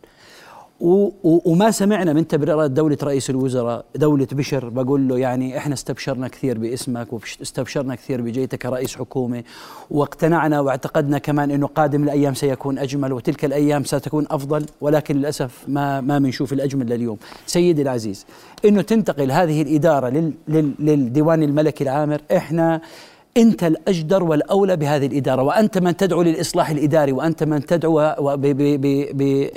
وما 0.81 1.71
سمعنا 1.71 2.13
من 2.13 2.27
تبريرات 2.27 2.71
دولة 2.71 2.99
رئيس 3.03 3.31
الوزراء 3.31 3.85
دولة 3.97 4.27
بشر. 4.33 4.69
بقول 4.69 5.09
له 5.09 5.19
يعني 5.19 5.59
إحنا 5.59 5.75
استبشرنا 5.75 6.29
كثير 6.29 6.59
باسمك 6.59 7.13
واستبشرنا 7.13 7.95
كثير 7.95 8.21
بجيتك 8.21 8.59
كرئيس 8.59 8.97
حكومة. 8.97 9.45
واقتنعنا 9.91 10.61
واعتقدنا 10.61 11.19
كمان 11.19 11.51
إنه 11.51 11.67
قادم 11.67 12.05
الأيام 12.05 12.35
سيكون 12.35 12.79
أجمل 12.79 13.13
وتلك 13.13 13.45
الأيام 13.45 13.85
ستكون 13.85 14.27
أفضل. 14.31 14.67
ولكن 14.81 15.17
للأسف 15.17 15.65
ما 15.69 16.01
ما 16.01 16.19
بنشوف 16.19 16.53
الأجمل 16.53 16.87
لليوم. 16.87 17.19
سيدي 17.47 17.83
العزيز 17.83 18.27
إنه 18.65 18.83
تنتقل 18.83 19.33
هذه 19.33 19.63
الإدارة 19.63 20.09
لل 20.09 20.33
لل 20.49 20.73
للديوان 20.79 21.43
الملكي 21.43 21.85
العامر. 21.85 22.21
إحنا 22.37 22.81
أنت 23.37 23.65
الأجدر 23.65 24.23
والأولى 24.25 24.77
بهذه 24.77 25.07
الإدارة 25.07 25.43
وأنت 25.43 25.79
من 25.79 25.97
تدعو 25.97 26.23
للإصلاح 26.23 26.71
الإداري 26.71 27.13
وأنت 27.13 27.45
من 27.45 27.67
تدعو 27.67 28.17
ب 28.37 28.47
ب 29.15 29.49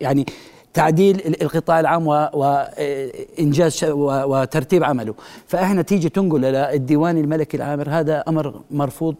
يعني 0.00 0.26
تعديل 0.74 1.36
القطاع 1.42 1.80
العام 1.80 2.06
وانجاز 2.06 3.84
وترتيب 3.84 4.84
عمله. 4.84 5.14
فاحنا 5.46 5.82
تيجي 5.82 6.08
تنقل 6.08 6.40
للديوان 6.40 7.18
الملكي 7.18 7.56
العامر 7.56 7.90
هذا 7.90 8.24
أمر 8.28 8.60
مرفوض 8.70 9.14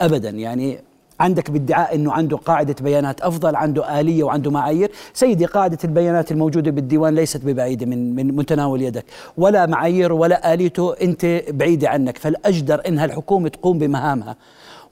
ابدا 0.00 0.30
يعني 0.30 0.78
عندك 1.20 1.50
بادعاء 1.50 1.94
إنه 1.94 2.12
عنده 2.12 2.36
قاعدة 2.36 2.76
بيانات 2.80 3.20
أفضل 3.20 3.56
عنده 3.56 4.00
آلية 4.00 4.24
وعنده 4.24 4.50
معايير. 4.50 4.90
سيدي 5.14 5.44
قاعدة 5.46 5.78
البيانات 5.84 6.32
الموجودة 6.32 6.70
بالديوان 6.70 7.14
ليست 7.14 7.44
ببعيدة 7.44 7.86
من 7.86 8.14
من 8.14 8.36
متناول 8.36 8.82
يدك 8.82 9.04
ولا 9.36 9.66
معايير 9.66 10.12
ولا 10.12 10.54
آليته 10.54 10.94
أنت 11.02 11.42
بعيدة 11.48 11.88
عنك. 11.88 12.18
فالأجدر 12.18 12.82
انها 12.88 13.04
الحكومة 13.04 13.48
تقوم 13.48 13.78
بمهامها. 13.78 14.36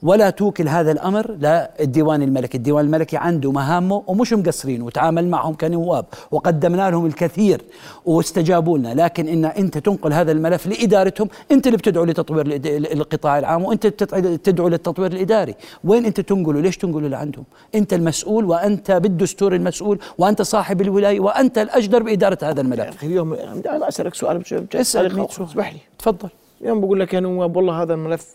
ولا 0.03 0.29
توكل 0.29 0.67
هذا 0.67 0.91
الأمر 0.91 1.31
للديوان 1.31 2.21
الملكي، 2.21 2.57
الديوان 2.57 2.85
الملكي 2.85 3.17
عنده 3.17 3.51
مهامه 3.51 4.03
ومش 4.07 4.33
مقصرين 4.33 4.81
وتعامل 4.81 5.27
معهم 5.27 5.53
كنواب 5.53 6.05
وقدمنا 6.31 6.89
لهم 6.89 7.05
الكثير 7.05 7.61
واستجابوا 8.05 8.77
لنا، 8.77 8.93
لكن 9.03 9.27
إن 9.27 9.45
أنت 9.45 9.77
تنقل 9.77 10.13
هذا 10.13 10.31
الملف 10.31 10.67
لإدارتهم، 10.67 11.27
أنت 11.51 11.67
اللي 11.67 11.77
بتدعو 11.77 12.03
لتطوير 12.03 12.45
القطاع 12.93 13.39
العام 13.39 13.63
وأنت 13.63 13.87
تدعو 13.87 14.67
للتطوير 14.67 15.11
الإداري، 15.11 15.55
وين 15.83 16.05
أنت 16.05 16.21
تنقله؟ 16.21 16.61
ليش 16.61 16.77
تنقله 16.77 17.07
لعندهم؟ 17.07 17.43
أنت 17.75 17.93
المسؤول 17.93 18.45
وأنت 18.45 18.91
بالدستور 18.91 19.55
المسؤول 19.55 19.99
وأنت 20.17 20.41
صاحب 20.41 20.81
الولاية 20.81 21.19
وأنت 21.19 21.57
الأجدر 21.57 22.03
بإدارة 22.03 22.37
هذا 22.43 22.61
الملف. 22.61 22.95
أخي 22.95 23.07
اليوم 23.07 23.33
أنا 23.33 23.87
أسألك 23.87 24.15
سؤال 24.15 24.39
مش 24.39 24.53
مش 24.53 24.75
اسال 24.75 25.05
أسألك 25.05 25.13
مية 25.13 25.21
خلاص، 25.21 25.35
سؤال. 25.35 25.49
اسمح 25.49 25.73
لي 25.73 25.79
تفضل 25.99 26.29
اليوم 26.61 26.81
بقول 26.81 26.99
لك 26.99 27.13
يا 27.13 27.19
نواب 27.19 27.55
والله 27.55 27.81
هذا 27.81 27.93
الملف 27.93 28.25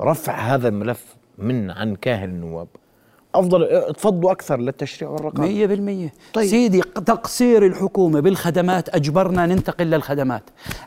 رفع 0.00 0.38
هذا 0.38 0.68
الملف 0.68 1.16
من 1.38 1.70
عن 1.70 1.96
كاهل 1.96 2.28
النواب. 2.28 2.68
أفضل 3.34 3.82
تفضوا 3.96 4.32
أكثر 4.32 4.60
للتشريع 4.60 5.10
والرقابة. 5.10 5.48
مية 5.48 5.66
بالمية. 5.66 6.06
طيب. 6.06 6.12
طيب. 6.32 6.46
سيدي 6.50 6.80
تقصير 7.06 7.66
الحكومة 7.66 8.20
بالخدمات 8.20 8.88
أجبرنا 8.88 9.46
ننتقل 9.46 9.86
للخدمات. 9.86 10.42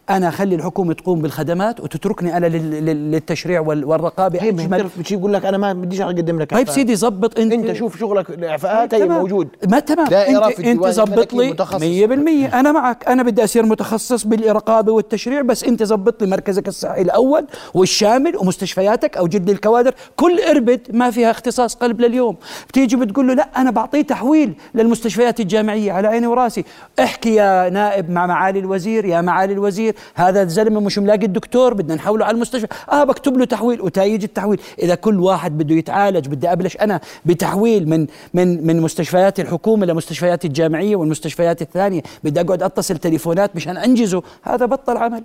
أنا 0.09 0.27
أخلي 0.27 0.55
الحكومة 0.55 0.93
تقوم 0.93 1.21
بالخدمات 1.21 1.79
وتتركني 1.79 2.39
لل- 2.39 3.11
للتشريع 3.11 3.59
وال- 3.61 3.85
والرقابة. 3.85 4.41
هي 4.43 4.51
ما 4.51 4.61
أجمل. 4.63 4.77
بتعرف 4.77 4.99
بتجي 4.99 5.15
يقول 5.15 5.33
لك 5.33 5.45
أنا 5.45 5.57
ما 5.57 5.73
بديش 5.73 6.01
أقدم 6.01 6.39
لك. 6.39 6.51
طيب. 6.53 6.69
سيدي 6.69 6.95
زبط 6.95 7.39
أنت. 7.39 7.53
أنت 7.53 7.73
شوف 7.73 7.99
شغلك 7.99 8.29
الإعفاءات 8.29 8.93
هي 8.93 8.99
تمام. 9.05 9.19
موجود. 9.19 9.47
ما 9.69 9.79
تمام. 9.79 10.07
انت, 10.13 10.59
أنت 10.59 10.87
زبط 10.87 11.33
لي 11.33 11.51
متخصص. 11.51 11.81
100% 11.83 12.53
أنا 12.59 12.71
معك. 12.71 13.07
أنا 13.07 13.23
بدي 13.23 13.43
اصير 13.43 13.65
متخصص 13.65 14.23
بالرقابه 14.27 14.91
والتشريع 14.91 15.41
بس 15.41 15.63
أنت 15.63 15.83
زبط 15.83 16.21
لي 16.23 16.27
مركزك 16.29 16.67
الصحي 16.67 17.01
الأول 17.01 17.47
والشامل 17.73 18.37
ومستشفياتك 18.37 19.17
أو 19.17 19.27
جد 19.27 19.49
الكوادر. 19.49 19.93
كل 20.15 20.39
إربد 20.39 20.81
ما 20.93 21.11
فيها 21.11 21.31
اختصاص 21.31 21.75
قلب 21.75 22.01
لليوم. 22.01 22.32
بتيجي 22.69 22.95
بتقول 22.95 23.27
له 23.27 23.33
لا 23.33 23.49
أنا 23.57 23.71
بعطيه 23.71 24.01
تحويل 24.01 24.53
للمستشفيات 24.75 25.39
الجامعية 25.39 25.91
على 25.91 26.07
عيني 26.07 26.27
وراسي. 26.27 26.65
احكي 26.99 27.35
يا 27.35 27.69
نائب 27.69 28.09
مع 28.09 28.25
معالي 28.27 28.59
الوزير 28.59 29.05
يا 29.05 29.21
معالي 29.21 29.53
الوزير 29.53 29.95
هذا 30.15 30.41
الزلمة 30.41 30.79
مش 30.79 30.99
ملاقي 30.99 31.25
الدكتور 31.25 31.73
بدنا 31.73 31.95
نحوله 31.95 32.25
على 32.25 32.35
المستشفى. 32.35 32.67
آه 32.91 33.03
بكتب 33.03 33.37
له 33.37 33.45
تحويل. 33.45 33.81
وتايج 33.81 34.23
التحويل. 34.23 34.59
إذا 34.79 34.95
كل 34.95 35.19
واحد 35.19 35.57
بده 35.57 35.75
يتعالج 35.75 36.27
بدي 36.27 36.51
أبلش 36.51 36.77
أنا 36.77 36.99
بتحويل 37.25 37.89
من 37.89 38.07
من 38.33 38.67
من 38.67 38.81
مستشفيات 38.81 39.39
الحكومة 39.39 39.85
لمستشفيات 39.85 40.45
الجامعية 40.45 40.95
والمستشفيات 40.95 41.61
الثانية. 41.61 42.01
بدي 42.23 42.41
أقعد 42.41 42.63
أتصل 42.63 42.97
تليفونات 42.97 43.55
مشان 43.55 43.77
أنجزه. 43.77 44.23
هذا 44.43 44.65
بطل 44.65 44.97
عمل. 44.97 45.23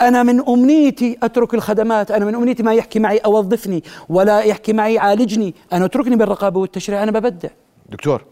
أنا 0.00 0.22
من 0.22 0.48
أمنيتي 0.48 1.18
أترك 1.22 1.54
الخدمات. 1.54 2.10
أنا 2.10 2.24
من 2.24 2.34
أمنيتي 2.34 2.62
ما 2.62 2.74
يحكي 2.74 2.98
معي 2.98 3.18
أوظفني 3.18 3.84
ولا 4.08 4.40
يحكي 4.40 4.72
معي 4.72 4.98
عالجني. 4.98 5.54
أنا 5.72 5.84
أتركني 5.84 6.16
بالرقابة. 6.16 6.45
والتشريع 6.54 7.02
أنا 7.02 7.10
ببدع. 7.10 7.48
دكتور 7.88 8.24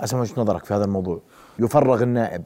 أسمع 0.00 0.20
وجهة 0.20 0.40
نظرك 0.40 0.64
في 0.64 0.74
هذا 0.74 0.84
الموضوع. 0.84 1.20
يفرغ 1.58 2.02
النائب 2.02 2.42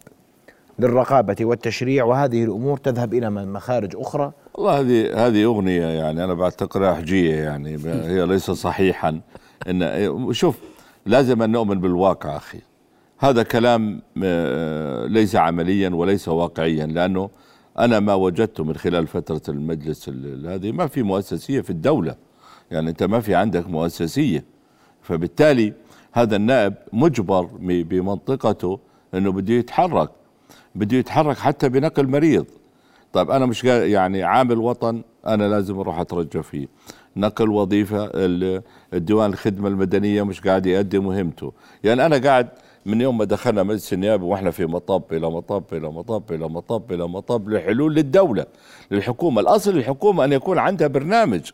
للرقابة 0.79 1.37
والتشريع 1.41 2.05
وهذه 2.05 2.45
الأمور 2.45 2.77
تذهب 2.79 3.15
إلى 3.15 3.31
مخارج 3.31 3.97
أخرى؟ 3.97 4.33
والله 4.55 4.81
هذه 4.81 5.27
هذه 5.27 5.45
أغنية 5.45 5.87
يعني 5.87 6.25
أنا 6.25 6.35
بعتقدها 6.35 6.95
حجيه 6.95 7.35
يعني 7.35 7.79
هي 7.85 8.27
ليس 8.27 8.51
صحيحا. 8.51 9.21
إن 9.69 10.33
شوف 10.33 10.59
لازم 11.07 11.43
أن 11.43 11.53
نؤمن 11.53 11.81
بالواقع 11.81 12.37
أخي. 12.37 12.59
هذا 13.19 13.43
كلام 13.43 14.03
آه، 14.25 15.07
ليس 15.07 15.37
عمليا 15.37 15.89
وليس 15.91 16.29
واقعيا 16.29 16.87
لأنه 16.87 17.31
أنا 17.79 18.01
ما 18.01 18.15
وجدته 18.15 18.65
من 18.65 18.77
خلال 18.77 19.07
فترة 19.07 19.43
المجلس 19.49 20.09
ال- 20.09 20.47
هذه 20.47 20.73
ما 20.73 20.87
في 20.87 21.03
مؤسسية 21.03 21.61
في 21.61 21.71
الدولة. 21.71 22.15
يعني 22.75 22.91
أنت 22.91 23.03
ما 23.03 23.21
في 23.21 23.35
عندك 23.35 23.69
مؤسسية. 23.69 24.45
فبالتالي 25.03 25.73
هذا 26.13 26.37
النائب 26.37 26.75
مجبر 26.93 27.49
بمنطقته 27.61 28.79
إنه 29.15 29.33
بده 29.33 29.55
يتحرك. 29.55 30.11
بده 30.75 30.97
يتحرك 30.97 31.37
حتى 31.39 31.69
بنقل 31.69 32.09
مريض. 32.09 32.47
طيب 33.13 33.31
أنا 33.31 33.47
مش 33.47 33.65
يعني 33.65 34.23
عامل 34.23 34.59
وطن 34.59 35.03
أنا 35.27 35.49
لازم 35.49 35.79
أروح 35.79 36.01
أترجى 36.01 36.43
فيه. 36.43 36.67
نقل 37.17 37.51
وظيفة 37.51 38.11
ال- 38.15 38.63
الديوان 38.95 39.31
الخدمة 39.31 39.69
المدنية 39.69 40.23
مش 40.23 40.41
قاعد 40.41 40.67
يقدم 40.67 41.05
مهمته. 41.05 41.53
يعني 41.85 42.07
أنا 42.07 42.19
قاعد 42.19 42.49
من 42.87 43.01
يوم 43.01 43.19
ما 43.19 43.25
دخلنا 43.25 43.63
مجلس 43.63 43.93
النيابة 43.93 44.25
وإحنا 44.25 44.51
في 44.51 44.67
مطب 44.67 45.03
إلى 45.13 45.31
مطب 45.31 45.65
إلى 45.73 45.89
مطب 45.89 46.23
إلى 46.33 46.49
مطب 46.49 46.93
إلى 46.93 47.09
مطب 47.09 47.49
لحلول 47.49 47.95
للدولة 47.95 48.47
للحكومة. 48.91 49.41
الأصل 49.41 49.71
الحكومة 49.71 50.25
أن 50.25 50.33
يكون 50.33 50.59
عندها 50.59 50.87
برنامج. 50.89 51.51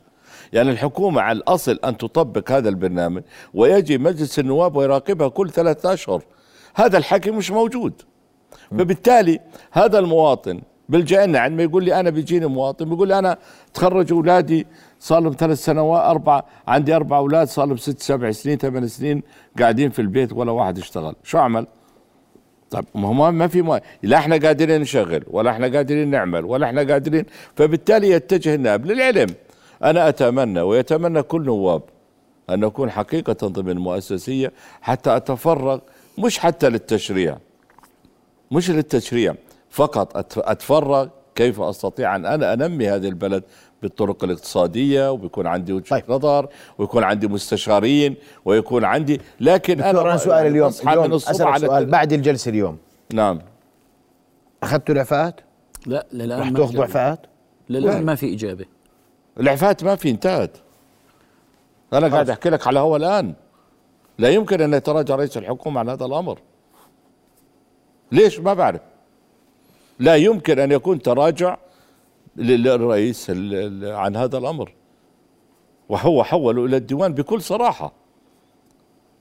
يعني 0.53 0.71
الحكومة 0.71 1.21
على 1.21 1.39
الأصل 1.39 1.79
أن 1.85 1.97
تطبق 1.97 2.53
هذا 2.53 2.69
البرنامج 2.69 3.23
ويجي 3.55 3.99
مجلس 3.99 4.39
النواب 4.39 4.77
ويراقبها 4.77 5.29
كل 5.29 5.51
ثلاثة 5.51 5.93
أشهر. 5.93 6.23
هذا 6.75 6.99
الحكي 6.99 7.31
مش 7.31 7.51
موجود. 7.51 7.93
فبالتالي 8.71 9.41
هذا 9.73 9.99
المواطن 9.99 10.61
بيلجأ 10.89 11.27
لنا 11.27 11.39
عندما 11.39 11.63
يقول 11.63 11.85
لي 11.85 12.01
أنا 12.01 12.11
بيجيني 12.11 12.47
مواطن 12.47 12.89
بيقول 12.89 13.09
لي 13.09 13.19
أنا 13.19 13.39
تخرج 13.75 14.13
أولادي 14.13 14.67
صار 15.01 15.21
لهم 15.21 15.33
ثلاث 15.39 15.65
سنوات 15.65 16.03
أربعة 16.03 16.47
عندي 16.69 16.97
أربع 16.97 17.19
أولاد 17.19 17.49
صار 17.49 17.67
لهم 17.67 17.77
ست 17.77 18.01
سبع 18.01 18.31
سنين 18.31 18.59
ثمان 18.59 18.89
سنين 18.89 19.23
قاعدين 19.59 19.91
في 19.91 20.03
البيت 20.03 20.33
ولا 20.33 20.53
واحد 20.53 20.79
اشتغل. 20.79 21.15
شو 21.25 21.39
أعمل؟ 21.39 21.67
طب 22.71 22.85
ما 22.95 23.31
ما 23.31 23.49
في 23.49 23.63
ما 23.63 23.81
لا 24.03 24.17
إحنا 24.17 24.37
قادرين 24.37 24.81
نشغل 24.81 25.25
ولا 25.31 25.51
إحنا 25.51 25.67
قادرين 25.67 26.11
نعمل 26.11 26.45
ولا 26.45 26.67
إحنا 26.67 26.93
قادرين 26.93 27.25
فبالتالي 27.57 28.11
يتجه 28.11 28.55
النائب 28.55 28.87
للعلم. 28.87 29.29
أنا 29.85 30.09
أتمنى 30.09 30.61
ويتمنى 30.61 31.23
كل 31.23 31.43
نواب 31.45 31.83
أن 32.51 32.61
نكون 32.61 32.91
حقيقة 32.91 33.47
ضمن 33.49 33.79
مؤسسية 33.79 34.53
حتى 34.81 35.17
أتفرغ 35.17 35.79
مش 36.19 36.39
حتى 36.39 36.69
للتشريع 36.69 37.39
مش 38.51 38.71
للتشريع 38.71 39.35
فقط 39.71 40.17
أت- 40.17 40.49
أتفرغ 40.49 41.09
كيف 41.35 41.61
أستطيع 41.61 42.17
أن 42.17 42.27
أنا 42.27 42.53
أنمي 42.53 42.89
هذه 42.89 43.09
البلد 43.09 43.43
بالطرق 43.83 44.25
الاقتصادية 44.25 45.11
وبيكون 45.13 45.47
عندي 45.47 45.73
وجهة 45.73 45.89
طيب. 46.01 46.05
نظر 46.09 46.49
ويكون 46.79 47.05
عندي 47.05 47.29
مستشارين 47.29 48.17
ويكون 48.45 48.85
عندي 48.85 49.21
لكن 49.41 49.77
دكتور 49.77 50.01
أنا 50.11 50.17
سؤال 50.17 50.37
يعني 50.37 50.49
اليوم, 50.49 50.73
اليوم 50.89 51.21
على 51.41 51.67
سؤال 51.67 51.87
بعد 51.87 52.13
الجلسة 52.13 52.49
اليوم 52.49 52.79
نعم 53.15 53.39
اخذتوا 54.63 54.95
الاعفاءات؟ 54.95 55.41
لا 55.87 56.07
للأن 56.13 56.39
ما 56.39 56.45
تاخذوا 56.45 56.65
إجابة. 56.69 56.81
اعفاءات؟ 56.83 57.27
للأن 57.71 58.05
ما 58.05 58.15
في 58.15 58.35
إجابة 58.35 58.65
الإعفاءات 59.41 59.85
ما 59.85 59.97
في 59.97 60.11
انتهت. 60.11 60.57
أنا 61.93 62.09
قاعد 62.09 62.31
أحكي 62.31 62.51
لك 62.51 62.67
على 62.67 62.81
هو 62.81 62.97
الآن. 62.97 63.35
لا 64.19 64.31
يمكن 64.31 64.61
أن 64.61 64.75
يتراجع 64.75 65.15
رئيس 65.17 65.37
الحكومة 65.37 65.81
عن 65.81 65.89
هذا 65.89 66.05
الأمر. 66.05 66.39
ليش؟ 68.13 68.41
ما 68.41 68.55
بعرف. 68.55 68.81
لا 69.99 70.17
يمكن 70.17 70.59
أن 70.59 70.73
يكون 70.73 71.03
تراجع 71.03 71.57
لل- 72.37 72.63
للرئيس 72.63 73.31
عن 73.85 74.17
هذا 74.17 74.39
الأمر. 74.39 74.73
وهو 75.89 76.25
حوله 76.25 76.65
إلى 76.65 76.77
الديوان 76.77 77.15
بكل 77.15 77.43
صراحة. 77.43 77.93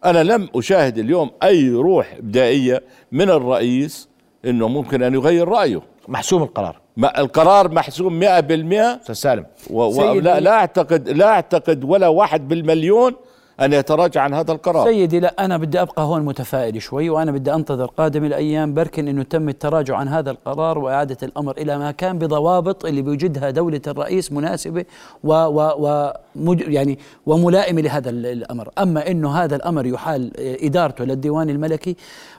أنا 0.05 0.23
لم 0.23 0.49
أشاهد 0.55 0.97
اليوم 0.97 1.31
أي 1.43 1.69
روح 1.69 2.13
إبدائية 2.13 2.83
من 3.11 3.29
الرئيس 3.29 4.09
أنه 4.45 4.67
ممكن 4.67 5.03
أن 5.03 5.13
يغير 5.13 5.47
رأيه. 5.47 5.81
محسوم 6.07 6.43
القرار. 6.43 6.81
القرار 7.05 7.71
محسوم 7.71 8.19
100% 8.21 8.25
أستاذ 8.25 9.15
سالم 9.15 9.45
و 9.69 9.81
و 9.81 10.19
لا 10.19 10.39
لا 10.39 10.51
اعتقد 10.51 11.09
لا 11.09 11.25
أعتقد 11.27 11.83
ولا 11.83 12.07
واحد 12.07 12.47
بالمليون 12.47 13.13
أن 13.61 13.73
يتراجع 13.73 14.21
عن 14.21 14.33
هذا 14.33 14.51
القرار. 14.51 14.85
سيدي 14.85 15.19
لا 15.19 15.45
أنا 15.45 15.57
بدي 15.57 15.81
أبقى 15.81 16.03
هون 16.03 16.21
متفائل 16.25 16.81
شوي 16.81 17.09
وأنا 17.09 17.31
بدي 17.31 17.53
أنتظر 17.53 17.85
قادم 17.85 18.25
الأيام 18.25 18.73
بركن 18.73 19.07
إنه 19.07 19.23
تم 19.23 19.49
التراجع 19.49 19.95
عن 19.95 20.07
هذا 20.07 20.31
القرار 20.31 20.77
وإعادة 20.77 21.17
الأمر 21.23 21.57
إلى 21.57 21.77
ما 21.77 21.91
كان 21.91 22.17
بضوابط 22.17 22.85
اللي 22.85 23.01
بيوجدها 23.01 23.49
دولة 23.49 23.81
الرئيس 23.87 24.31
مناسبة 24.31 24.85
و 25.23 25.33
و 25.33 25.61
و 25.79 26.13
مج- 26.35 26.67
يعني 26.67 26.99
وملائمه 27.25 27.81
لهذا 27.81 28.09
ال- 28.09 28.25
الأمر، 28.25 28.69
أما 28.79 29.11
إنه 29.11 29.31
هذا 29.35 29.55
الأمر 29.55 29.85
يحال 29.85 30.31
إدارته 30.65 31.05
للديوان 31.05 31.49
الملكي 31.49 31.95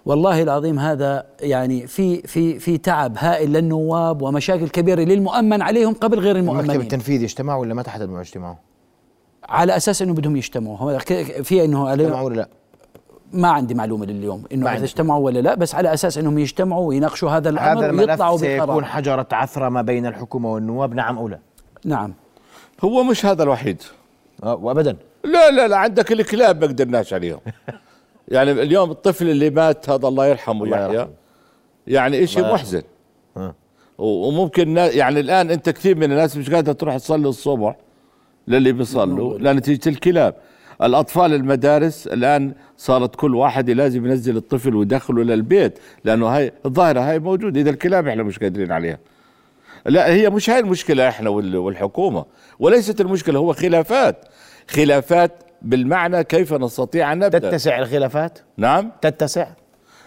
والله 0.07 0.43
العظيم 0.43 0.79
هذا 0.79 1.27
يعني 1.41 1.87
في 1.87 2.23
في 2.23 2.59
في 2.59 2.79
تعب 2.79 3.15
هائل 3.19 3.53
للنواب 3.53 4.23
ومشاكل 4.23 4.69
كبيرة 4.69 5.01
للمؤمن 5.01 5.63
عليهم 5.63 5.95
قبل 5.95 6.19
غير 6.19 6.37
المكتب 6.37 6.61
المؤمنين. 6.61 6.81
التنفيذي 6.81 7.25
اجتمع 7.25 7.57
ولا 7.57 7.75
ما 7.75 7.83
تحدد 7.83 8.09
موعد 8.09 8.21
اجتماعه؟ 8.25 8.70
على 9.49 9.77
أساس 9.77 10.03
إنه 10.03 10.15
بدهم 10.15 10.37
يجتمعوا. 10.37 10.77
هو 10.79 10.99
ك- 10.99 11.43
في 11.43 11.65
إنه 11.65 11.93
اجتمعوا 11.93 12.21
ولا 12.29 12.35
لا؟ 12.37 12.49
ما 13.33 13.49
عندي 13.49 13.75
معلومة 13.75 14.07
لليوم. 14.07 14.45
إنه 14.53 14.73
إذا. 14.73 14.85
اجتمعوا 14.85 15.25
ولا 15.25 15.39
لا 15.39 15.55
بس 15.55 15.75
على 15.75 15.95
أساس 15.95 16.19
إنهم 16.19 16.39
يجتمعوا 16.39 16.87
ويناقشوا 16.89 17.31
هذا 17.31 17.49
الأمر 17.49 17.79
هذا 17.81 17.91
الملف 17.91 18.11
ويطلعوا 18.11 18.39
سيكون 18.39 18.67
بقرار. 18.67 18.85
حجرة 18.85 19.27
عثرة 19.33 19.69
ما 19.69 19.83
بين 19.83 20.07
الحكومة 20.07 20.53
والنواب. 20.53 20.95
نعم 20.95 21.19
أو 21.19 21.29
لا؟ 21.29 21.39
نعم. 21.85 22.15
هو 22.85 23.03
مش 23.03 23.27
هذا 23.27 23.43
الوحيد. 23.43 23.83
آه، 24.43 24.55
وأبدا. 24.55 24.97
لا 25.25 25.51
لا 25.51 25.69
لا 25.69 25.77
عندك 25.77 26.13
الكلاب 26.13 26.61
ما 26.61 26.67
قدرناش 26.67 27.13
عليهم. 27.15 27.41
يعني 28.29 28.51
اليوم 28.53 28.91
الطفل 28.91 29.29
اللي 29.29 29.51
مات 29.51 29.91
هذا 29.91 30.09
الله 30.09 30.27
يرحمه 30.27 30.65
الله 30.65 30.79
يحيى. 30.87 31.09
يعني 31.87 32.27
شيء 32.27 32.53
محزن. 32.53 32.83
و- 33.37 34.29
وممكن 34.29 34.77
يعني 34.77 35.21
الآن 35.21 35.51
أنت 35.51 35.71
كثير 35.71 35.97
من 35.97 36.03
الناس 36.05 36.37
مش 36.37 36.51
قادره 36.51 36.73
تروح 36.73 36.97
تصلي 36.97 37.29
الصبح. 37.29 37.77
للي 38.51 38.73
بيصلوا. 38.73 39.39
لنتيجه 39.39 39.89
الكلاب. 39.89 40.35
الأطفال 40.83 41.35
المدارس 41.35 42.07
الآن 42.07 42.53
صارت 42.77 43.17
كل 43.17 43.35
واحد 43.35 43.71
لازم 43.71 44.07
ينزل 44.07 44.37
الطفل 44.37 44.75
ويدخله 44.75 45.23
للبيت 45.23 45.79
لأنه 46.05 46.27
هاي 46.27 46.53
الظاهرة 46.67 47.01
هاي 47.01 47.19
موجودة. 47.19 47.61
إذا 47.61 47.71
الكلاب 47.71 48.09
إحنا 48.09 48.23
مش 48.23 48.39
قادرين 48.39 48.73
عليها. 48.73 48.99
لا 49.87 50.07
هي 50.13 50.31
مش 50.31 50.51
هاي 50.51 50.59
المشكلة 50.59 51.09
إحنا 51.09 51.31
وال- 51.31 51.57
والحكومة. 51.57 52.25
وليست 52.59 53.01
المشكلة 53.01 53.39
هو 53.39 53.53
خلافات. 53.53 54.25
خلافات 54.69 55.33
بالمعنى 55.63 56.25
كيف 56.25 56.53
نستطيع 56.55 57.13
أن 57.13 57.19
نبدأ. 57.19 57.39
تتسع 57.39 57.79
الخلافات؟ 57.79 58.39
نعم. 58.57 58.91
تتسع. 59.03 59.47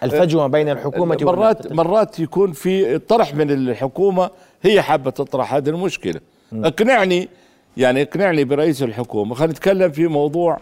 الفجوة 0.02 0.46
بين 0.46 0.68
الحكومة 0.68 1.14
والنواب 1.14 1.38
مرات. 1.38 1.72
مرات 1.72 2.20
يكون 2.20 2.52
في 2.52 2.98
طرح 2.98 3.34
من 3.34 3.50
الحكومة 3.50 4.30
هي 4.62 4.82
حابة 4.82 5.10
تطرح 5.10 5.54
هذه 5.54 5.68
المشكلة. 5.68 6.20
اقنعني 6.52 7.28
يعني 7.76 8.02
اقنعني 8.02 8.44
برئيس 8.44 8.82
الحكومة. 8.82 9.34
خلينا 9.34 9.52
نتكلم 9.52 9.90
في 9.92 10.06
موضوع 10.06 10.58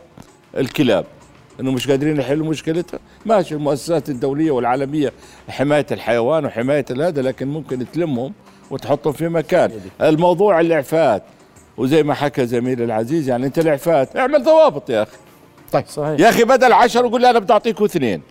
الكلاب. 0.57 1.05
إنه 1.61 1.71
مش 1.73 1.91
قادرين 1.91 2.21
يحلوا 2.21 2.47
مشكلتها. 2.47 3.01
ماشي 3.27 3.55
المؤسسات 3.55 4.09
الدولية 4.09 4.51
والعالمية 4.51 5.13
حماية 5.49 5.87
الحيوان 5.91 6.45
وحماية 6.45 6.85
هذا 6.91 7.23
لكن 7.23 7.49
ممكن 7.49 7.91
تلمهم 7.93 8.33
وتحطهم 8.71 9.13
في 9.13 9.29
مكان. 9.29 9.71
الموضوع 10.01 10.61
الإعفاءات. 10.61 11.23
وزي 11.77 12.03
ما 12.03 12.15
حكى 12.15 12.47
زميلي 12.47 12.85
العزيز 12.85 13.29
يعني 13.29 13.47
أنت 13.47 13.59
الإعفاءات. 13.59 14.17
اعمل 14.17 14.43
ضوابط 14.43 14.91
يا 14.91 15.03
أخي. 15.03 15.17
طيب. 15.73 15.85
صحيح. 15.87 16.21
يا 16.21 16.29
أخي 16.29 16.45
بدل 16.45 16.73
عشر 16.73 17.07
وقول 17.07 17.21
لي 17.21 17.31
أنا 17.31 17.39
بدي 17.39 17.53
اعطيكم 17.53 17.85
اثنين. 17.85 18.23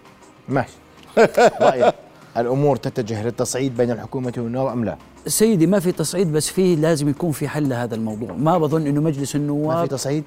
ماشي. 0.49 0.73
رأيك 1.61 1.93
الأمور 2.37 2.75
تتجه 2.75 3.23
للتصعيد 3.25 3.77
بين 3.77 3.91
الحكومة 3.91 4.33
والنواب 4.37 4.67
أم 4.67 4.85
لا؟ 4.85 4.97
سيدي 5.27 5.67
ما 5.67 5.79
في 5.79 5.91
تصعيد 5.91 6.31
بس 6.31 6.49
في 6.49 6.75
لازم 6.75 7.09
يكون 7.09 7.31
في 7.31 7.47
حل 7.47 7.69
لهذا 7.69 7.95
الموضوع 7.95 8.31
ما 8.31 8.57
بظن 8.57 8.87
إنه 8.87 9.01
مجلس 9.01 9.35
ما 9.35 9.41
النواب 9.41 9.87
في 9.87 9.95
تصعيد؟ 9.95 10.23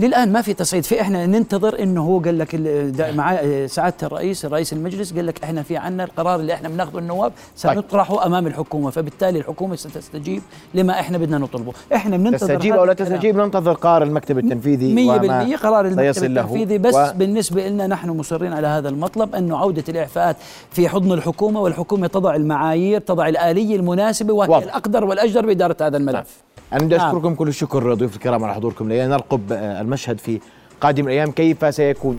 للآن 0.00 0.32
ما 0.32 0.42
في 0.42 0.54
تصعيد. 0.54 0.84
في 0.84 1.00
إحنا 1.00 1.26
ننتظر 1.26 1.82
إنه 1.82 2.02
هو 2.04 2.18
قال 2.18 2.38
لك 2.38 2.54
دا- 2.56 3.12
مع 3.12 3.36
سعادة 3.66 3.96
الرئيس 4.02 4.44
رئيس 4.44 4.72
المجلس 4.72 5.12
قال 5.14 5.26
لك 5.26 5.44
إحنا 5.44 5.62
في 5.62 5.76
عنا 5.76 6.04
القرار 6.04 6.40
اللي 6.40 6.54
إحنا 6.54 6.68
بناخذه 6.68 6.98
النواب 6.98 7.32
سنطرحه 7.56 8.26
أمام 8.26 8.46
الحكومة. 8.46 8.90
فبالتالي 8.90 9.38
الحكومة 9.38 9.76
ستستجيب 9.76 10.42
لما 10.74 10.92
إحنا 11.00 11.18
بدنا 11.18 11.38
نطلبه. 11.38 11.72
إحنا 11.94 12.16
بننتظر 12.16 12.46
تستجيب 12.54 12.74
أو 12.74 12.84
لا. 12.84 12.92
تستجيب؟ 12.92 13.36
ننتظر 13.36 13.72
قرار 13.72 14.02
المكتب 14.02 14.38
التنفيذي 14.38 14.94
100% 14.94 15.56
قرار 15.56 15.86
المكتب 15.86 16.24
التنفيذي. 16.24 16.78
بس 16.78 16.94
و- 16.94 17.12
بالنسبة 17.14 17.68
لنا 17.68 17.86
نحن 17.86 18.08
مصرين 18.10 18.52
على 18.52 18.66
هذا 18.66 18.88
المطلب 18.88 19.34
أنه 19.34 19.58
عودة 19.58 19.84
الإعفاءات 19.88 20.36
في 20.70 20.88
حضن 20.88 21.12
الحكومة 21.12 21.60
والحكومة 21.60 22.06
تضع 22.06 22.34
المعايير 22.36 23.00
تضع 23.00 23.28
الآلية 23.28 23.76
المناسبة 23.76 24.34
وهي 24.34 24.48
واضح. 24.48 24.64
الأقدر 24.64 25.04
والأجدر 25.04 25.46
بإدارة 25.46 25.76
هذا 25.80 25.96
الملف. 25.96 26.42
أنا 26.72 26.84
بدي 26.84 26.96
نعم. 26.96 27.06
أشكركم 27.06 27.34
كل 27.34 27.48
الشكر 27.48 27.94
ضيوف 27.94 28.14
الكرام 28.14 28.44
على 28.44 28.54
حضوركم 28.54 28.92
لنا 28.92 29.06
نرقب 29.06 29.52
آه، 29.52 29.80
المشهد 29.80 30.18
في 30.18 30.40
قادم 30.80 31.04
الأيام. 31.04 31.30
كيف 31.30 31.74
سيكون؟ 31.74 32.18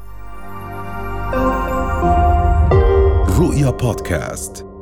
رؤيا 3.39 3.69
بودكاست. 3.69 4.72